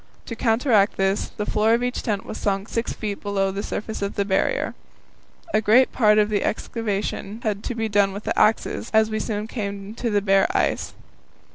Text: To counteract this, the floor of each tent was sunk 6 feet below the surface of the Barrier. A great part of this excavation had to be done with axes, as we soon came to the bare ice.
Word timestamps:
To 0.25 0.35
counteract 0.35 0.97
this, 0.97 1.27
the 1.29 1.45
floor 1.45 1.75
of 1.75 1.83
each 1.83 2.01
tent 2.01 2.25
was 2.25 2.39
sunk 2.39 2.69
6 2.69 2.93
feet 2.93 3.21
below 3.21 3.51
the 3.51 3.61
surface 3.61 4.01
of 4.01 4.15
the 4.15 4.25
Barrier. 4.25 4.73
A 5.53 5.61
great 5.61 5.91
part 5.91 6.17
of 6.17 6.29
this 6.29 6.41
excavation 6.41 7.39
had 7.43 7.63
to 7.65 7.75
be 7.75 7.87
done 7.87 8.11
with 8.11 8.27
axes, 8.35 8.89
as 8.95 9.11
we 9.11 9.19
soon 9.19 9.45
came 9.45 9.93
to 9.93 10.09
the 10.09 10.19
bare 10.23 10.47
ice. 10.57 10.95